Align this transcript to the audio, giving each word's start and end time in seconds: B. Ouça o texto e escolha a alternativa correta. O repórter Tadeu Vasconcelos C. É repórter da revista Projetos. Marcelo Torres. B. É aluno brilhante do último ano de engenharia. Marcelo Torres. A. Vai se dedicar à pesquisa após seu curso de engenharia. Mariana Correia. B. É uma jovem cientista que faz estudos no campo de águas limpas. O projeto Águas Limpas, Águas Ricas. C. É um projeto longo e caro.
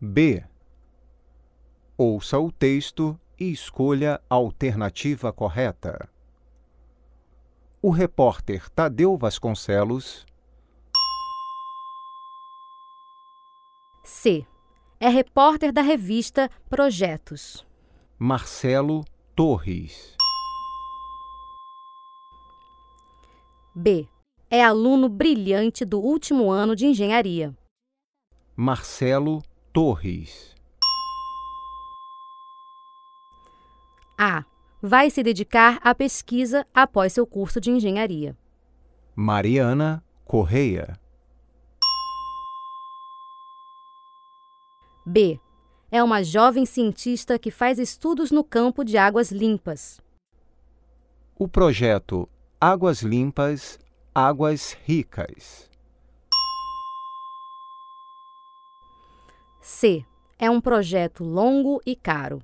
B. 0.00 0.44
Ouça 1.96 2.38
o 2.38 2.52
texto 2.52 3.18
e 3.40 3.50
escolha 3.50 4.20
a 4.28 4.34
alternativa 4.34 5.32
correta. 5.32 6.06
O 7.80 7.88
repórter 7.88 8.68
Tadeu 8.68 9.16
Vasconcelos 9.16 10.26
C. 14.04 14.46
É 15.00 15.08
repórter 15.08 15.72
da 15.72 15.80
revista 15.80 16.50
Projetos. 16.68 17.66
Marcelo 18.18 19.02
Torres. 19.34 20.14
B. 23.74 24.06
É 24.50 24.62
aluno 24.62 25.08
brilhante 25.08 25.86
do 25.86 25.98
último 26.00 26.50
ano 26.50 26.76
de 26.76 26.84
engenharia. 26.84 27.56
Marcelo 28.54 29.42
Torres. 29.76 30.56
A. 34.16 34.42
Vai 34.80 35.10
se 35.10 35.22
dedicar 35.22 35.78
à 35.82 35.94
pesquisa 35.94 36.66
após 36.72 37.12
seu 37.12 37.26
curso 37.26 37.60
de 37.60 37.70
engenharia. 37.70 38.34
Mariana 39.14 40.02
Correia. 40.24 40.98
B. 45.04 45.38
É 45.92 46.02
uma 46.02 46.24
jovem 46.24 46.64
cientista 46.64 47.38
que 47.38 47.50
faz 47.50 47.78
estudos 47.78 48.30
no 48.30 48.42
campo 48.42 48.82
de 48.82 48.96
águas 48.96 49.30
limpas. 49.30 50.00
O 51.38 51.46
projeto 51.46 52.26
Águas 52.58 53.02
Limpas, 53.02 53.78
Águas 54.14 54.74
Ricas. 54.86 55.68
C. 59.68 60.04
É 60.38 60.48
um 60.48 60.60
projeto 60.60 61.24
longo 61.24 61.82
e 61.84 61.96
caro. 61.96 62.40